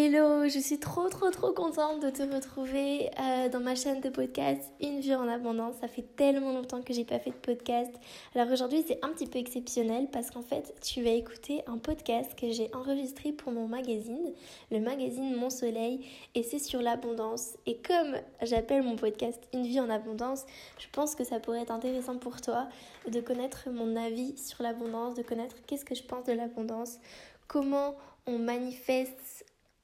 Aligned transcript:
Hello, 0.00 0.48
je 0.48 0.60
suis 0.60 0.78
trop 0.78 1.08
trop 1.08 1.28
trop 1.30 1.50
contente 1.50 2.00
de 2.00 2.08
te 2.10 2.22
retrouver 2.22 3.10
euh, 3.18 3.48
dans 3.48 3.58
ma 3.58 3.74
chaîne 3.74 4.00
de 4.00 4.08
podcast 4.08 4.62
Une 4.80 5.00
vie 5.00 5.16
en 5.16 5.26
abondance. 5.26 5.74
Ça 5.80 5.88
fait 5.88 6.04
tellement 6.14 6.52
longtemps 6.52 6.82
que 6.82 6.94
j'ai 6.94 7.04
pas 7.04 7.18
fait 7.18 7.30
de 7.30 7.34
podcast. 7.34 7.90
Alors 8.36 8.52
aujourd'hui 8.52 8.84
c'est 8.86 9.04
un 9.04 9.08
petit 9.08 9.26
peu 9.26 9.40
exceptionnel 9.40 10.06
parce 10.12 10.30
qu'en 10.30 10.42
fait 10.42 10.72
tu 10.82 11.02
vas 11.02 11.10
écouter 11.10 11.62
un 11.66 11.78
podcast 11.78 12.38
que 12.38 12.48
j'ai 12.52 12.72
enregistré 12.76 13.32
pour 13.32 13.50
mon 13.50 13.66
magazine, 13.66 14.32
le 14.70 14.78
magazine 14.78 15.34
Mon 15.34 15.50
Soleil, 15.50 16.06
et 16.36 16.44
c'est 16.44 16.60
sur 16.60 16.80
l'abondance. 16.80 17.56
Et 17.66 17.78
comme 17.78 18.14
j'appelle 18.42 18.84
mon 18.84 18.94
podcast 18.94 19.42
Une 19.52 19.64
vie 19.64 19.80
en 19.80 19.90
abondance, 19.90 20.44
je 20.78 20.86
pense 20.92 21.16
que 21.16 21.24
ça 21.24 21.40
pourrait 21.40 21.62
être 21.62 21.72
intéressant 21.72 22.18
pour 22.18 22.40
toi 22.40 22.68
de 23.10 23.20
connaître 23.20 23.68
mon 23.68 23.96
avis 23.96 24.38
sur 24.38 24.62
l'abondance, 24.62 25.16
de 25.16 25.22
connaître 25.22 25.56
qu'est-ce 25.66 25.84
que 25.84 25.96
je 25.96 26.04
pense 26.04 26.24
de 26.24 26.34
l'abondance, 26.34 27.00
comment 27.48 27.96
on 28.28 28.38
manifeste 28.38 29.18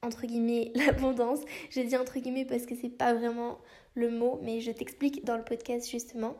entre 0.04 0.26
guillemets 0.26 0.72
l'abondance. 0.76 1.40
Je 1.70 1.80
dis 1.80 1.96
entre 1.96 2.18
guillemets 2.18 2.44
parce 2.44 2.66
que 2.66 2.74
c'est 2.74 2.88
pas 2.88 3.14
vraiment 3.14 3.58
le 3.94 4.10
mot, 4.10 4.38
mais 4.42 4.60
je 4.60 4.70
t'explique 4.70 5.24
dans 5.24 5.36
le 5.36 5.44
podcast 5.44 5.90
justement. 5.90 6.34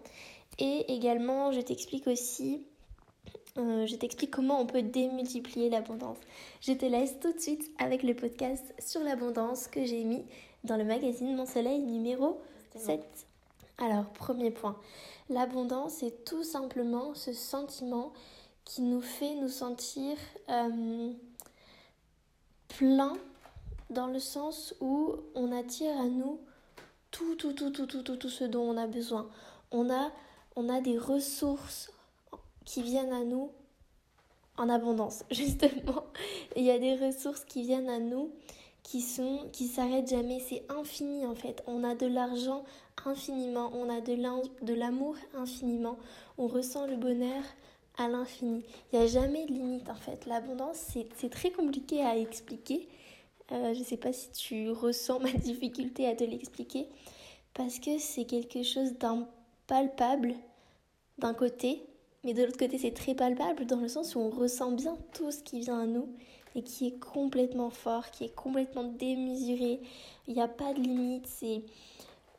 Et 0.59 0.93
également, 0.95 1.51
je 1.53 1.61
t'explique 1.61 2.07
aussi, 2.07 2.65
euh, 3.59 3.87
je 3.87 3.97
t'explique 3.97 4.31
comment 4.31 4.61
on 4.61 4.67
peut 4.67 4.83
démultiplier 4.83 5.71
l'abondance. 5.71 6.19
Je 6.61 6.73
te 6.73 6.87
laisse 6.87 7.19
tout 7.21 7.33
de 7.33 7.41
suite 7.41 7.71
avec 7.79 8.03
le 8.03 8.15
podcast 8.15 8.75
sur 8.79 9.03
l'abondance 9.03 9.67
que 9.67 9.85
j'ai 9.85 10.05
mis 10.05 10.25
dans 10.63 10.77
le 10.77 10.85
magazine 10.85 11.35
Mon 11.35 11.47
Soleil 11.47 11.81
numéro 11.81 12.41
7. 12.77 13.01
Alors, 13.79 14.07
premier 14.11 14.51
point, 14.51 14.79
l'abondance 15.29 15.95
c'est 15.95 16.25
tout 16.25 16.45
simplement 16.45 17.15
ce 17.15 17.33
sentiment 17.33 18.13
qui 18.65 18.83
nous 18.83 19.03
fait 19.03 19.35
nous 19.35 19.49
sentir 19.49 20.17
euh, 20.49 21.13
plein 22.69 23.15
dans 23.91 24.07
le 24.07 24.19
sens 24.19 24.75
où 24.81 25.15
on 25.35 25.53
attire 25.53 25.99
à 25.99 26.07
nous 26.07 26.41
tout, 27.11 27.37
tout, 27.37 27.53
tout, 27.53 27.71
tout, 27.71 27.87
tout, 27.87 28.03
tout, 28.03 28.17
tout 28.17 28.29
ce 28.29 28.45
dont 28.45 28.63
on 28.63 28.77
a 28.77 28.87
besoin. 28.87 29.29
On 29.71 29.91
a, 29.91 30.11
on 30.57 30.69
a 30.69 30.81
des 30.81 30.99
ressources 30.99 31.93
qui 32.65 32.83
viennent 32.83 33.13
à 33.13 33.25
nous 33.25 33.51
en 34.57 34.69
abondance, 34.69 35.25
justement. 35.31 36.05
Il 36.57 36.65
y 36.65 36.71
a 36.71 36.79
des 36.79 36.97
ressources 36.97 37.45
qui 37.45 37.63
viennent 37.63 37.89
à 37.89 37.99
nous 37.99 38.31
qui 38.83 39.01
sont 39.01 39.49
qui 39.53 39.67
s'arrêtent 39.67 40.11
jamais, 40.11 40.41
c'est 40.41 40.63
infini 40.69 41.25
en 41.25 41.35
fait. 41.35 41.63
On 41.67 41.85
a 41.85 41.95
de 41.95 42.07
l'argent 42.07 42.65
infiniment, 43.07 43.71
on 43.75 43.89
a 43.89 44.01
de 44.01 44.75
l'amour 44.75 45.17
infiniment, 45.35 45.99
on 46.37 46.47
ressent 46.47 46.87
le 46.87 46.97
bonheur 46.97 47.43
à 47.97 48.09
l'infini. 48.09 48.63
Il 48.93 48.99
n'y 48.99 49.05
a 49.05 49.09
jamais 49.09 49.47
de 49.47 49.53
limite 49.53 49.89
en 49.89 49.95
fait. 49.95 50.27
L'abondance, 50.27 50.95
c'est 51.17 51.31
très 51.31 51.51
compliqué 51.51 52.03
à 52.03 52.17
expliquer 52.17 52.89
euh, 53.53 53.75
je 53.75 53.81
ne 53.81 53.85
sais 53.85 53.97
pas 53.97 54.13
si 54.13 54.31
tu 54.31 54.71
ressens 54.71 55.21
ma 55.21 55.33
difficulté 55.33 56.07
à 56.07 56.15
te 56.15 56.25
l'expliquer, 56.25 56.89
parce 57.53 57.79
que 57.79 57.99
c'est 57.99 58.25
quelque 58.25 58.63
chose 58.63 58.95
d'impalpable 58.99 60.35
d'un 61.19 61.35
côté, 61.35 61.83
mais 62.25 62.35
de 62.35 62.43
l'autre 62.43 62.59
côté 62.59 62.79
c'est 62.79 62.95
très 62.95 63.15
palpable 63.15 63.67
dans 63.67 63.81
le 63.81 63.89
sens 63.89 64.15
où 64.15 64.21
on 64.21 64.31
ressent 64.31 64.73
bien 64.73 64.97
tout 65.13 65.31
ce 65.31 65.43
qui 65.43 65.61
vient 65.61 65.81
à 65.81 65.87
nous 65.87 66.09
et 66.55 66.63
qui 66.63 66.87
est 66.87 66.99
complètement 66.99 67.71
fort, 67.71 68.11
qui 68.11 68.25
est 68.25 68.35
complètement 68.35 68.85
démesuré. 68.85 69.81
Il 70.27 70.35
n'y 70.35 70.41
a 70.41 70.49
pas 70.49 70.73
de 70.73 70.81
limite, 70.81 71.27
c'est 71.27 71.63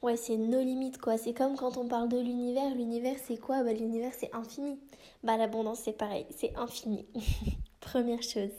ouais, 0.02 0.18
c'est 0.18 0.38
nos 0.38 0.62
limites 0.62 0.98
quoi. 0.98 1.18
C'est 1.18 1.34
comme 1.34 1.56
quand 1.56 1.78
on 1.78 1.88
parle 1.88 2.10
de 2.10 2.18
l'univers. 2.20 2.74
L'univers 2.74 3.18
c'est 3.24 3.38
quoi? 3.38 3.64
Bah 3.64 3.74
l'univers 3.74 4.14
c'est 4.14 4.34
infini. 4.34 4.80
Bah 5.24 5.38
l'abondance 5.38 5.80
c'est 5.80 5.98
pareil, 5.98 6.26
c'est 6.36 6.56
infini. 6.56 7.06
Première 7.80 8.24
chose. 8.24 8.52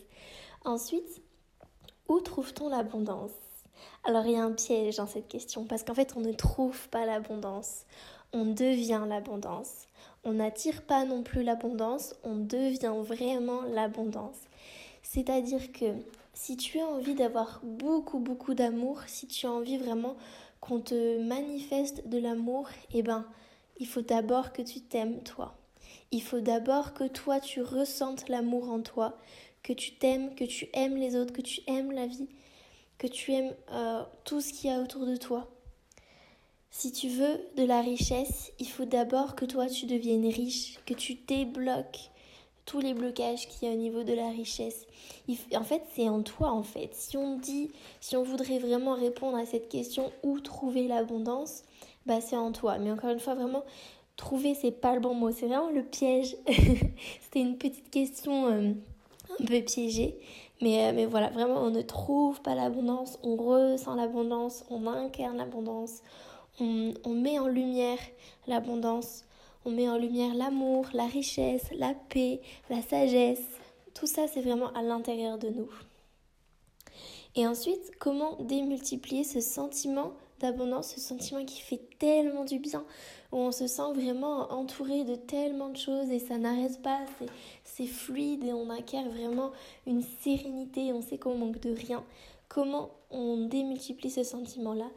Ensuite, 0.64 1.22
où 2.08 2.20
trouve-t-on 2.20 2.68
l'abondance? 2.68 3.30
Alors 4.04 4.26
il 4.26 4.32
y 4.32 4.36
a 4.36 4.44
un 4.44 4.52
piège 4.52 4.96
dans 4.96 5.06
cette 5.06 5.28
question 5.28 5.64
parce 5.64 5.82
qu'en 5.82 5.94
fait 5.94 6.14
on 6.16 6.20
ne 6.20 6.32
trouve 6.32 6.88
pas 6.88 7.06
l'abondance, 7.06 7.84
on 8.32 8.44
devient 8.44 9.02
l'abondance. 9.08 9.86
On 10.24 10.34
n'attire 10.34 10.82
pas 10.82 11.04
non 11.04 11.22
plus 11.22 11.42
l'abondance, 11.42 12.14
on 12.24 12.34
devient 12.36 12.94
vraiment 13.02 13.62
l'abondance. 13.62 14.36
C'est-à-dire 15.02 15.70
que 15.72 15.86
si 16.34 16.56
tu 16.56 16.80
as 16.80 16.86
envie 16.86 17.14
d'avoir 17.14 17.60
beaucoup 17.62 18.18
beaucoup 18.18 18.54
d'amour, 18.54 19.02
si 19.06 19.26
tu 19.26 19.46
as 19.46 19.52
envie 19.52 19.78
vraiment 19.78 20.16
qu'on 20.60 20.80
te 20.80 21.20
manifeste 21.22 22.08
de 22.08 22.18
l'amour, 22.18 22.68
eh 22.92 23.02
ben 23.02 23.24
il 23.78 23.86
faut 23.86 24.02
d'abord 24.02 24.52
que 24.52 24.62
tu 24.62 24.80
t'aimes 24.80 25.22
toi. 25.22 25.54
Il 26.12 26.22
faut 26.22 26.40
d'abord 26.40 26.94
que 26.94 27.04
toi 27.04 27.40
tu 27.40 27.62
ressentes 27.62 28.28
l'amour 28.28 28.70
en 28.70 28.80
toi, 28.80 29.16
que 29.66 29.72
tu 29.72 29.96
t'aimes, 29.96 30.32
que 30.36 30.44
tu 30.44 30.68
aimes 30.74 30.96
les 30.96 31.16
autres, 31.16 31.32
que 31.32 31.42
tu 31.42 31.60
aimes 31.66 31.90
la 31.90 32.06
vie, 32.06 32.28
que 32.98 33.08
tu 33.08 33.32
aimes 33.32 33.52
euh, 33.72 34.04
tout 34.24 34.40
ce 34.40 34.52
qu'il 34.52 34.70
y 34.70 34.72
a 34.72 34.80
autour 34.80 35.06
de 35.06 35.16
toi. 35.16 35.50
Si 36.70 36.92
tu 36.92 37.08
veux 37.08 37.40
de 37.56 37.64
la 37.64 37.80
richesse, 37.80 38.52
il 38.60 38.68
faut 38.68 38.84
d'abord 38.84 39.34
que 39.34 39.44
toi 39.44 39.66
tu 39.66 39.86
deviennes 39.86 40.28
riche, 40.28 40.78
que 40.86 40.94
tu 40.94 41.14
débloques 41.26 42.10
tous 42.64 42.78
les 42.78 42.94
blocages 42.94 43.48
qu'il 43.48 43.66
y 43.66 43.70
a 43.70 43.74
au 43.74 43.78
niveau 43.78 44.04
de 44.04 44.12
la 44.12 44.28
richesse. 44.28 44.86
En 45.54 45.64
fait, 45.64 45.82
c'est 45.96 46.08
en 46.08 46.22
toi 46.22 46.52
en 46.52 46.62
fait. 46.62 46.94
Si 46.94 47.16
on 47.16 47.36
dit, 47.36 47.72
si 48.00 48.16
on 48.16 48.22
voudrait 48.22 48.60
vraiment 48.60 48.94
répondre 48.94 49.36
à 49.36 49.46
cette 49.46 49.68
question 49.68 50.12
où 50.22 50.38
trouver 50.38 50.86
l'abondance, 50.86 51.64
bah 52.06 52.20
c'est 52.20 52.36
en 52.36 52.52
toi. 52.52 52.78
Mais 52.78 52.92
encore 52.92 53.10
une 53.10 53.20
fois, 53.20 53.34
vraiment, 53.34 53.64
trouver 54.16 54.54
c'est 54.54 54.70
pas 54.70 54.94
le 54.94 55.00
bon 55.00 55.14
mot, 55.14 55.32
c'est 55.32 55.46
vraiment 55.46 55.70
le 55.70 55.82
piège. 55.82 56.36
C'était 57.22 57.40
une 57.40 57.58
petite 57.58 57.90
question. 57.90 58.46
Euh, 58.46 58.72
un 59.40 59.44
peu 59.44 59.60
piégé. 59.62 60.18
Mais, 60.62 60.86
euh, 60.86 60.92
mais 60.94 61.06
voilà, 61.06 61.28
vraiment, 61.30 61.62
on 61.62 61.70
ne 61.70 61.82
trouve 61.82 62.40
pas 62.40 62.54
l'abondance, 62.54 63.18
on 63.22 63.36
ressent 63.36 63.94
l'abondance, 63.94 64.64
on 64.70 64.86
incarne 64.86 65.36
l'abondance, 65.36 66.02
on, 66.60 66.94
on 67.04 67.14
met 67.14 67.38
en 67.38 67.46
lumière 67.46 67.98
l'abondance, 68.46 69.24
on 69.66 69.70
met 69.70 69.88
en 69.88 69.98
lumière 69.98 70.34
l'amour, 70.34 70.86
la 70.94 71.06
richesse, 71.06 71.66
la 71.76 71.92
paix, 72.08 72.40
la 72.70 72.80
sagesse. 72.80 73.44
Tout 73.94 74.06
ça, 74.06 74.26
c'est 74.28 74.40
vraiment 74.40 74.72
à 74.72 74.82
l'intérieur 74.82 75.38
de 75.38 75.48
nous. 75.48 75.68
Et 77.34 77.46
ensuite, 77.46 77.92
comment 77.98 78.36
démultiplier 78.40 79.24
ce 79.24 79.40
sentiment 79.40 80.12
d'abondance, 80.40 80.94
ce 80.94 81.00
sentiment 81.00 81.44
qui 81.44 81.60
fait 81.60 81.80
tellement 81.98 82.44
du 82.44 82.58
bien, 82.58 82.84
où 83.32 83.36
on 83.36 83.52
se 83.52 83.66
sent 83.66 83.92
vraiment 83.94 84.50
entouré 84.52 85.04
de 85.04 85.16
tellement 85.16 85.68
de 85.68 85.76
choses 85.76 86.10
et 86.10 86.18
ça 86.18 86.38
n'arrête 86.38 86.80
pas, 86.82 87.00
c'est 87.76 87.86
fluide 87.86 88.42
et 88.44 88.54
on 88.54 88.70
acquiert 88.70 89.06
vraiment 89.08 89.52
une 89.86 90.02
sérénité, 90.22 90.92
on 90.94 91.02
sait 91.02 91.18
qu'on 91.18 91.36
manque 91.36 91.60
de 91.60 91.74
rien. 91.74 92.02
Comment 92.48 92.90
on 93.10 93.48
démultiplie 93.48 94.10
ce 94.10 94.24
sentiment-là? 94.24 94.88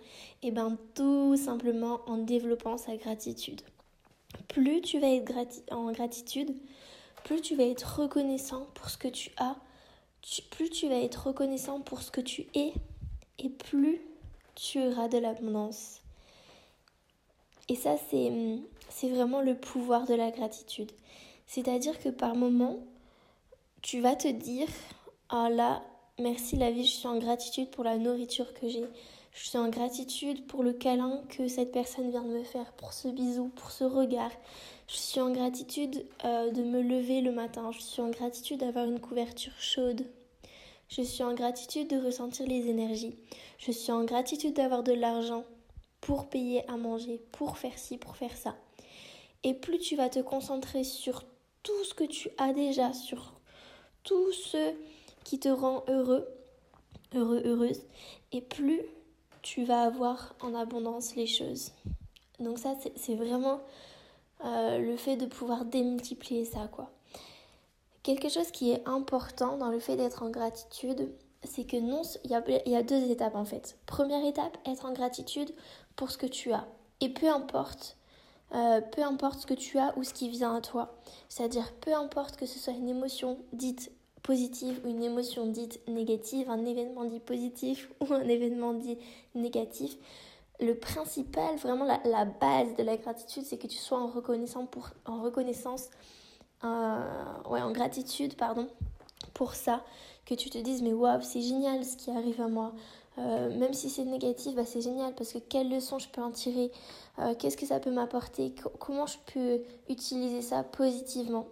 Eh 0.44 0.52
bien 0.52 0.78
tout 0.96 1.36
simplement 1.36 2.00
en 2.08 2.18
développant 2.20 2.78
sa 2.78 2.96
gratitude. 2.96 3.62
Plus 4.48 4.82
tu 4.82 5.00
vas 5.00 5.10
être 5.10 5.34
en 5.72 5.92
gratitude, 5.92 6.56
plus 7.24 7.42
tu 7.42 7.56
vas 7.56 7.66
être 7.66 8.00
reconnaissant 8.00 8.68
pour 8.76 8.90
ce 8.90 8.98
que 8.98 9.08
tu 9.10 9.32
as, 9.38 9.58
plus 10.52 10.70
tu 10.70 10.88
vas 10.88 11.00
être 11.00 11.28
reconnaissant 11.28 11.82
pour 11.82 12.02
ce 12.02 12.12
que 12.12 12.22
tu 12.22 12.48
es, 12.54 12.74
et 13.40 13.50
plus 13.50 14.00
tu 14.56 14.80
auras 14.80 15.08
de 15.08 15.18
l'abondance. 15.18 16.02
Et 17.68 17.76
ça, 17.76 17.96
c'est 18.08 19.10
vraiment 19.10 19.42
le 19.42 19.56
pouvoir 19.56 20.06
de 20.06 20.14
la 20.14 20.32
gratitude. 20.32 20.92
C'est-à-dire 21.50 22.00
que 22.00 22.10
par 22.10 22.36
moment, 22.36 22.78
tu 23.82 24.02
vas 24.02 24.16
te 24.16 24.28
dire, 24.28 24.68
ah 25.30 25.50
là, 25.50 25.82
merci 26.20 26.56
la 26.56 26.70
vie, 26.70 26.86
je 26.86 26.92
suis 26.92 27.08
en 27.08 27.18
gratitude 27.18 27.72
pour 27.72 27.84
la 27.84 27.98
nourriture 27.98 28.54
que 28.54 28.70
j'ai. 28.70 28.86
Je 29.34 29.48
suis 29.48 29.58
en 29.58 29.68
gratitude 29.68 30.46
pour 30.46 30.62
le 30.62 30.74
câlin 30.74 31.24
que 31.28 31.48
cette 31.48 31.72
personne 31.72 32.12
vient 32.12 32.22
de 32.22 32.30
me 32.30 32.44
faire, 32.44 32.72
pour 32.74 32.94
ce 32.94 33.08
bisou, 33.08 33.48
pour 33.56 33.72
ce 33.72 33.84
regard. 33.84 34.30
Je 34.88 34.98
suis 34.98 35.20
en 35.20 35.32
gratitude 35.32 36.06
euh, 36.24 36.52
de 36.52 36.62
me 36.62 36.84
lever 36.84 37.22
le 37.22 37.32
matin. 37.32 37.72
Je 37.72 37.80
suis 37.80 38.02
en 38.04 38.12
gratitude 38.12 38.60
d'avoir 38.60 38.86
une 38.86 39.00
couverture 39.00 39.60
chaude. 39.60 40.06
Je 40.88 41.02
suis 41.02 41.24
en 41.24 41.34
gratitude 41.34 41.88
de 41.88 41.98
ressentir 41.98 42.46
les 42.46 42.68
énergies. 42.68 43.16
Je 43.58 43.72
suis 43.72 43.92
en 43.92 44.04
gratitude 44.04 44.54
d'avoir 44.54 44.84
de 44.84 44.94
l'argent 44.94 45.46
pour 46.00 46.30
payer 46.30 46.70
à 46.70 46.78
manger, 46.78 47.20
pour 47.32 47.58
faire 47.58 47.80
ci, 47.80 47.98
pour 47.98 48.18
faire 48.18 48.38
ça. 48.38 48.56
Et 49.44 49.56
plus 49.56 49.80
tu 49.80 49.96
vas 49.96 50.10
te 50.10 50.20
concentrer 50.20 50.84
sur 50.84 51.24
tout 51.64 51.84
ce 51.84 51.94
que 51.94 52.04
tu 52.04 52.30
as 52.38 52.54
déjà, 52.54 52.94
sur 52.94 53.34
tout 54.04 54.32
ce 54.32 54.74
qui 55.24 55.40
te 55.40 55.50
rend 55.50 55.84
heureux, 55.88 56.28
heureux, 57.16 57.42
heureuse, 57.46 57.82
et 58.32 58.42
plus 58.42 58.82
tu 59.42 59.64
vas 59.64 59.84
avoir 59.84 60.36
en 60.42 60.54
abondance 60.54 61.16
les 61.16 61.28
choses. 61.28 61.72
Donc 62.40 62.60
ça, 62.60 62.76
c'est 62.96 63.16
vraiment 63.16 63.62
euh, 64.46 64.80
le 64.80 64.96
fait 64.96 65.18
de 65.18 65.26
pouvoir 65.26 65.66
démultiplier 65.66 66.46
ça, 66.46 66.68
quoi. 66.72 66.90
Quelque 68.04 68.30
chose 68.30 68.50
qui 68.52 68.72
est 68.72 68.88
important 68.88 69.58
dans 69.58 69.70
le 69.70 69.80
fait 69.80 69.98
d'être 69.98 70.24
en 70.24 70.30
gratitude, 70.30 71.12
c'est 71.44 71.66
que 71.66 71.78
non, 71.78 72.02
il 72.24 72.32
y, 72.32 72.76
a, 72.76 72.84
deux 72.84 73.12
étapes 73.12 73.36
en 73.36 73.46
fait. 73.46 73.78
Première 73.86 74.26
étape, 74.26 74.58
être 74.66 74.86
en 74.86 74.94
gratitude 74.94 75.54
pour 75.96 76.10
ce 76.10 76.18
que 76.18 76.26
tu 76.26 76.52
as. 76.54 76.66
Et 77.02 77.10
peu 77.10 77.30
importe, 77.30 77.98
euh, 78.56 78.82
peu 78.82 79.04
importe 79.04 79.42
ce 79.42 79.46
que 79.46 79.54
tu 79.54 79.78
as 79.78 79.98
ou 79.98 80.04
ce 80.04 80.14
qui 80.14 80.30
vient 80.30 80.56
à 80.56 80.62
toi. 80.62 80.96
C'est-à-dire 81.28 81.72
peu 81.82 81.94
importe 81.94 82.36
que 82.36 82.46
ce 82.46 82.60
soit 82.60 82.74
une 82.74 82.90
émotion 82.90 83.38
dite 83.54 83.92
positive 84.24 84.82
ou 84.84 84.90
une 84.90 85.04
émotion 85.04 85.48
dite 85.48 85.80
négative, 85.88 86.50
un 86.50 86.66
événement 86.66 87.06
dit 87.06 87.20
positif 87.20 87.90
ou 88.02 88.14
un 88.14 88.28
événement 88.28 88.74
dit 88.74 88.98
négatif, 89.36 89.98
le 90.60 90.76
principal, 90.76 91.56
vraiment 91.58 91.86
la, 91.86 92.26
base 92.26 92.76
de 92.76 92.84
la 92.84 92.98
gratitude, 92.98 93.44
c'est 93.44 93.58
que 93.58 93.68
tu 93.68 93.78
sois 93.78 94.00
en, 94.00 94.08
reconnaissance 94.08 94.68
pour, 94.70 94.90
en 95.06 95.22
reconnaissance, 95.22 95.90
euh, 96.64 97.00
ouais, 97.50 97.62
en 97.62 97.72
gratitude, 97.72 98.36
pardon, 98.36 98.68
pour 99.34 99.54
ça, 99.54 99.84
que 100.26 100.34
tu 100.34 100.50
te 100.50 100.58
dises, 100.58 100.82
mais 100.82 100.94
waouh, 100.94 101.22
c'est 101.22 101.42
génial 101.42 101.86
ce 101.86 101.96
qui 101.96 102.12
arrive 102.12 102.42
à 102.42 102.48
moi. 102.48 102.74
Euh, 103.18 103.58
même 103.58 103.74
si 103.74 103.90
c'est 103.90 104.06
négatif, 104.06 104.56
bah, 104.56 104.66
c'est 104.66 104.82
génial 104.82 105.14
parce 105.14 105.34
que 105.34 105.40
quelle 105.40 105.70
leçon 105.70 106.00
je 106.00 106.08
peux 106.08 106.22
en 106.22 106.32
tirer, 106.32 106.72
euh, 107.20 107.34
qu'est-ce 107.36 107.58
que 107.58 107.66
ça 107.66 107.80
peut 107.80 107.92
m'apporter, 107.92 108.54
comment 108.80 109.08
je 109.08 109.18
peux 109.34 109.62
utiliser 109.90 110.42
ça 110.42 110.64
positivement. 110.64 111.48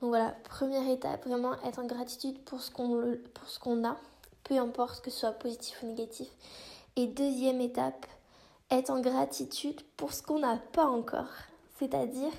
Donc 0.00 0.10
voilà, 0.10 0.34
première 0.44 0.88
étape, 0.88 1.26
vraiment 1.26 1.54
être 1.64 1.78
en 1.78 1.86
gratitude 1.86 2.38
pour 2.40 2.60
ce 2.60 2.70
qu'on, 2.70 3.84
a, 3.84 3.96
peu 4.44 4.58
importe 4.58 5.04
que 5.04 5.10
ce 5.10 5.20
soit 5.20 5.32
positif 5.32 5.78
ou 5.82 5.86
négatif. 5.86 6.28
Et 6.96 7.06
deuxième 7.06 7.60
étape, 7.60 8.06
être 8.70 8.90
en 8.90 9.00
gratitude 9.00 9.80
pour 9.96 10.12
ce 10.12 10.22
qu'on 10.22 10.40
n'a 10.40 10.56
pas 10.72 10.86
encore. 10.86 11.30
C'est-à-dire, 11.78 12.32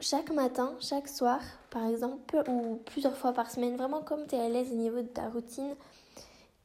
chaque 0.00 0.30
matin, 0.30 0.74
chaque 0.80 1.08
soir, 1.08 1.40
par 1.70 1.86
exemple, 1.86 2.42
ou 2.48 2.80
plusieurs 2.86 3.16
fois 3.16 3.32
par 3.32 3.50
semaine, 3.50 3.76
vraiment 3.76 4.02
comme 4.02 4.26
tu 4.26 4.36
es 4.36 4.40
à 4.40 4.48
l'aise 4.48 4.70
au 4.72 4.76
niveau 4.76 5.02
de 5.02 5.08
ta 5.08 5.28
routine, 5.28 5.74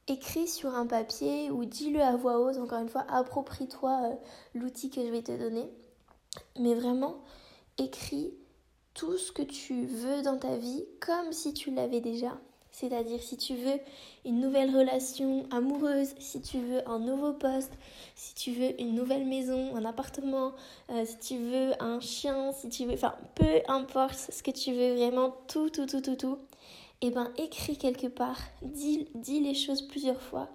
écris 0.08 0.48
sur 0.48 0.74
un 0.74 0.88
papier 0.88 1.52
ou 1.52 1.66
dis-le 1.66 2.02
à 2.02 2.16
voix 2.16 2.40
haute, 2.40 2.58
encore 2.58 2.80
une 2.80 2.90
fois, 2.90 3.06
approprie-toi 3.10 4.02
euh, 4.04 4.16
l'outil 4.54 4.90
que 4.90 5.02
je 5.02 5.12
vais 5.12 5.22
te 5.22 5.38
donner. 5.38 5.70
Mais 6.60 6.74
vraiment, 6.76 7.18
écris 7.78 8.34
tout 8.94 9.18
ce 9.18 9.32
que 9.32 9.44
tu 9.44 9.86
veux 9.86 10.22
dans 10.22 10.38
ta 10.38 10.56
vie 10.58 10.86
comme 11.00 11.32
si 11.32 11.54
tu 11.54 11.72
l'avais 11.72 12.02
déjà. 12.02 12.38
C'est-à-dire 12.72 13.22
si 13.22 13.38
tu 13.38 13.56
veux 13.56 13.80
une 14.24 14.40
nouvelle 14.40 14.76
relation 14.76 15.48
amoureuse, 15.50 16.14
si 16.20 16.42
tu 16.42 16.60
veux 16.60 16.88
un 16.88 17.00
nouveau 17.00 17.34
poste, 17.34 17.74
si 18.14 18.36
tu 18.36 18.52
veux 18.52 18.80
une 18.80 18.94
nouvelle 18.94 19.26
maison, 19.26 19.76
un 19.76 19.84
appartement, 19.84 20.52
euh, 20.92 21.04
si 21.06 21.18
tu 21.18 21.38
veux 21.40 21.72
un 21.82 22.00
chien, 22.00 22.52
si 22.52 22.70
tu 22.70 22.86
veux... 22.86 22.94
Enfin, 22.94 23.16
peu 23.34 23.62
importe 23.68 24.32
ce 24.32 24.44
que 24.44 24.52
tu 24.52 24.74
veux, 24.74 24.96
vraiment 24.96 25.36
tout, 25.48 25.72
tout, 25.72 25.88
tout, 25.88 26.02
tout, 26.02 26.16
tout. 26.16 26.38
Eh 27.02 27.12
ben 27.12 27.32
écris 27.38 27.78
quelque 27.78 28.08
part, 28.08 28.40
dis, 28.64 29.08
dis 29.14 29.40
les 29.40 29.54
choses 29.54 29.84
plusieurs 29.84 30.22
fois 30.22 30.50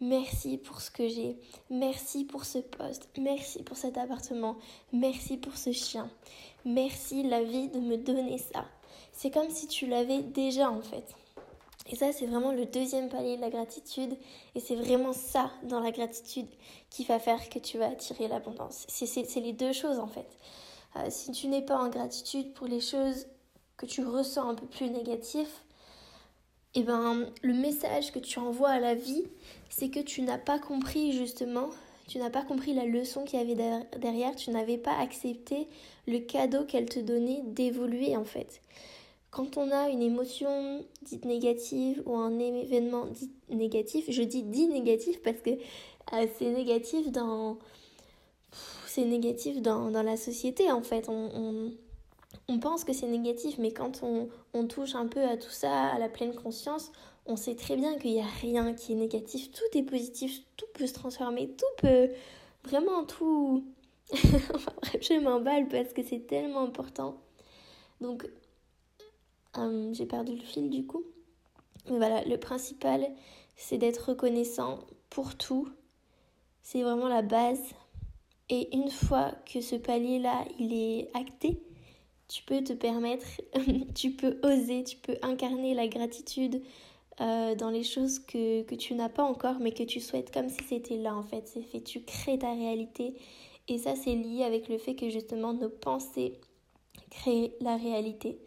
Merci 0.00 0.58
pour 0.58 0.82
ce 0.82 0.90
que 0.90 1.08
j'ai. 1.08 1.38
Merci 1.70 2.24
pour 2.24 2.44
ce 2.44 2.58
poste. 2.58 3.08
Merci 3.18 3.62
pour 3.62 3.78
cet 3.78 3.96
appartement. 3.96 4.56
Merci 4.92 5.38
pour 5.38 5.56
ce 5.56 5.72
chien. 5.72 6.10
Merci 6.66 7.22
la 7.22 7.42
vie 7.42 7.68
de 7.68 7.80
me 7.80 7.96
donner 7.96 8.36
ça. 8.36 8.66
C'est 9.12 9.30
comme 9.30 9.48
si 9.48 9.66
tu 9.68 9.86
l'avais 9.86 10.20
déjà 10.20 10.70
en 10.70 10.82
fait. 10.82 11.14
Et 11.88 11.96
ça, 11.96 12.12
c'est 12.12 12.26
vraiment 12.26 12.52
le 12.52 12.66
deuxième 12.66 13.08
palier 13.08 13.36
de 13.36 13.40
la 13.40 13.48
gratitude. 13.48 14.18
Et 14.54 14.60
c'est 14.60 14.74
vraiment 14.74 15.14
ça 15.14 15.50
dans 15.62 15.80
la 15.80 15.92
gratitude 15.92 16.48
qui 16.90 17.04
va 17.04 17.18
faire 17.18 17.48
que 17.48 17.58
tu 17.58 17.78
vas 17.78 17.86
attirer 17.86 18.28
l'abondance. 18.28 18.84
C'est 18.88 19.40
les 19.40 19.54
deux 19.54 19.72
choses 19.72 19.98
en 19.98 20.08
fait. 20.08 20.28
Euh, 20.96 21.06
si 21.08 21.32
tu 21.32 21.46
n'es 21.46 21.62
pas 21.62 21.78
en 21.78 21.88
gratitude 21.88 22.52
pour 22.52 22.66
les 22.66 22.80
choses 22.80 23.26
que 23.78 23.86
tu 23.86 24.04
ressens 24.04 24.48
un 24.50 24.54
peu 24.54 24.66
plus 24.66 24.90
négatives, 24.90 25.48
eh 26.74 26.82
ben, 26.82 27.30
le 27.42 27.54
message 27.54 28.12
que 28.12 28.18
tu 28.18 28.38
envoies 28.38 28.70
à 28.70 28.80
la 28.80 28.94
vie, 28.94 29.24
c'est 29.70 29.88
que 29.88 30.00
tu 30.00 30.22
n'as 30.22 30.38
pas 30.38 30.58
compris 30.58 31.12
justement, 31.12 31.70
tu 32.06 32.18
n'as 32.18 32.30
pas 32.30 32.42
compris 32.42 32.74
la 32.74 32.84
leçon 32.84 33.24
qu'il 33.24 33.38
y 33.38 33.42
avait 33.42 33.84
derrière, 33.98 34.34
tu 34.36 34.50
n'avais 34.50 34.78
pas 34.78 34.96
accepté 34.98 35.68
le 36.06 36.18
cadeau 36.18 36.64
qu'elle 36.64 36.86
te 36.86 37.00
donnait 37.00 37.42
d'évoluer 37.46 38.16
en 38.16 38.24
fait. 38.24 38.60
Quand 39.30 39.56
on 39.56 39.70
a 39.70 39.88
une 39.88 40.02
émotion 40.02 40.84
dite 41.02 41.24
négative 41.24 42.02
ou 42.06 42.16
un 42.16 42.38
événement 42.38 43.06
dit 43.06 43.30
négatif, 43.48 44.06
je 44.08 44.22
dis 44.22 44.42
dit 44.42 44.68
négatif 44.68 45.20
parce 45.22 45.40
que 45.40 45.50
euh, 45.50 46.26
c'est 46.38 46.50
négatif 46.50 47.10
dans 47.10 47.58
c'est 48.86 49.04
négatif 49.04 49.60
dans, 49.60 49.90
dans, 49.90 50.02
la 50.02 50.16
société 50.16 50.70
en 50.72 50.80
fait. 50.80 51.08
on, 51.10 51.30
on 51.34 51.72
pense 52.60 52.84
que 52.84 52.92
c'est 52.92 53.06
négatif, 53.06 53.56
mais 53.58 53.72
quand 53.72 54.02
on, 54.02 54.66
touche 54.66 54.94
un 54.94 55.06
peu 55.06 55.22
à 55.22 55.36
tout 55.36 55.50
ça, 55.50 55.86
à 55.86 55.98
la 55.98 56.08
pleine 56.08 56.34
conscience, 56.34 56.92
on 57.26 57.36
sait 57.36 57.54
très 57.54 57.76
bien 57.76 57.96
qu'il 57.98 58.12
n'y 58.12 58.20
a 58.20 58.26
rien 58.26 58.74
qui 58.74 58.92
est 58.92 58.96
négatif, 58.96 59.50
tout 59.52 59.78
est 59.78 59.82
positif, 59.82 60.42
tout 60.56 60.66
peut 60.74 60.86
se 60.86 60.94
transformer, 60.94 61.48
tout 61.56 61.64
peut 61.78 62.10
vraiment 62.64 63.04
tout... 63.04 63.64
enfin 64.54 64.72
bref, 64.82 64.98
je 65.00 65.20
m'emballe 65.20 65.68
parce 65.68 65.92
que 65.92 66.02
c'est 66.02 66.26
tellement 66.26 66.64
important. 66.64 67.16
Donc, 68.00 68.28
euh, 69.58 69.92
j'ai 69.92 70.06
perdu 70.06 70.34
le 70.36 70.42
fil 70.42 70.70
du 70.70 70.86
coup. 70.86 71.04
Mais 71.88 71.96
voilà, 71.96 72.24
le 72.24 72.36
principal, 72.38 73.06
c'est 73.56 73.78
d'être 73.78 74.10
reconnaissant 74.10 74.80
pour 75.10 75.36
tout. 75.36 75.68
C'est 76.62 76.82
vraiment 76.82 77.08
la 77.08 77.22
base. 77.22 77.62
Et 78.48 78.76
une 78.76 78.90
fois 78.90 79.32
que 79.52 79.60
ce 79.60 79.76
palier-là, 79.76 80.44
il 80.58 80.72
est 80.72 81.10
acté, 81.14 81.60
tu 82.28 82.42
peux 82.42 82.62
te 82.62 82.72
permettre, 82.72 83.26
tu 83.94 84.12
peux 84.12 84.38
oser, 84.42 84.84
tu 84.84 84.96
peux 84.96 85.16
incarner 85.22 85.74
la 85.74 85.86
gratitude 85.86 86.62
euh, 87.20 87.54
dans 87.54 87.70
les 87.70 87.84
choses 87.84 88.18
que, 88.18 88.62
que 88.62 88.74
tu 88.74 88.94
n'as 88.94 89.08
pas 89.08 89.22
encore 89.22 89.58
mais 89.60 89.72
que 89.72 89.82
tu 89.82 90.00
souhaites 90.00 90.32
comme 90.32 90.48
si 90.48 90.62
c'était 90.64 90.96
là 90.96 91.14
en 91.14 91.22
fait. 91.22 91.46
C'est 91.46 91.62
fait, 91.62 91.80
tu 91.80 92.02
crées 92.02 92.38
ta 92.38 92.52
réalité 92.52 93.14
et 93.68 93.78
ça 93.78 93.94
c'est 93.96 94.14
lié 94.14 94.44
avec 94.44 94.68
le 94.68 94.78
fait 94.78 94.94
que 94.94 95.08
justement 95.08 95.52
nos 95.52 95.70
pensées 95.70 96.40
créent 97.10 97.52
la 97.60 97.76
réalité. 97.76 98.38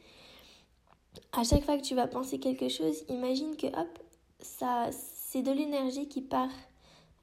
À 1.32 1.44
chaque 1.44 1.64
fois 1.64 1.78
que 1.78 1.84
tu 1.84 1.96
vas 1.96 2.08
penser 2.08 2.40
quelque 2.40 2.70
chose, 2.70 3.04
imagine 3.08 3.56
que 3.56 3.68
hop, 3.68 4.00
ça 4.40 4.90
c'est 4.92 5.42
de 5.42 5.52
l'énergie 5.52 6.08
qui 6.08 6.22
part 6.22 6.52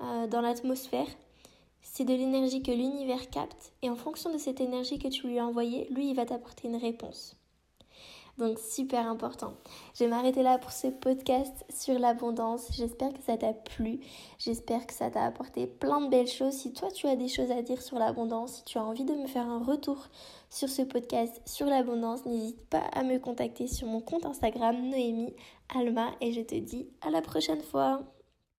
euh, 0.01 0.27
dans 0.27 0.41
l'atmosphère 0.41 1.09
c'est 1.93 2.05
de 2.05 2.13
l'énergie 2.13 2.63
que 2.63 2.73
l'univers 2.73 3.31
capte 3.31 3.73
et 3.81 3.89
en 3.89 3.97
fonction 3.97 4.33
de 4.33 4.39
cette 4.39 4.61
énergie 4.61 4.99
que 4.99 5.09
tu 5.09 5.29
lui 5.29 5.39
as 5.39 5.47
envoyée, 5.47 5.89
lui, 5.91 6.11
il 6.11 6.15
va 6.15 6.27
t'apporter 6.27 6.69
une 6.69 6.77
réponse. 6.77 7.37
Donc 8.39 8.59
super 8.59 9.09
important. 9.09 9.55
Je 9.95 10.05
vais 10.05 10.11
m'arrêter 10.11 10.43
là 10.43 10.59
pour 10.59 10.71
ce 10.71 10.89
podcast 10.89 11.65
sur 11.71 11.99
l'abondance. 11.99 12.69
J'espère 12.73 13.15
que 13.15 13.23
ça 13.23 13.39
t'a 13.39 13.55
plu. 13.55 14.01
J'espère 14.39 14.87
que 14.87 14.93
ça 14.93 15.11
t'a 15.11 15.25
apporté 15.25 15.67
plein 15.67 16.03
de 16.03 16.11
belles 16.11 16.27
choses. 16.27 16.53
Si 16.53 16.75
toi 16.75 16.91
tu 16.91 17.07
as 17.07 17.17
des 17.17 17.29
choses 17.29 17.51
à 17.51 17.63
dire 17.63 17.81
sur 17.81 17.99
l'abondance, 17.99 18.57
si 18.57 18.65
tu 18.65 18.77
as 18.77 18.85
envie 18.85 19.07
de 19.07 19.15
me 19.15 19.27
faire 19.27 19.49
un 19.49 19.65
retour 19.65 20.09
sur 20.51 20.69
ce 20.69 20.83
podcast 20.83 21.41
sur 21.47 21.67
l'abondance, 21.67 22.27
n'hésite 22.27 22.63
pas 22.67 22.85
à 22.93 23.05
me 23.05 23.19
contacter 23.19 23.69
sur 23.69 23.87
mon 23.87 24.03
compte 24.03 24.27
Instagram 24.27 24.77
Noémie 24.87 25.35
Alma 25.75 26.11
et 26.21 26.33
je 26.33 26.43
te 26.43 26.57
dis 26.57 26.89
à 27.01 27.11
la 27.11 27.23
prochaine 27.23 27.63
fois. 27.63 28.03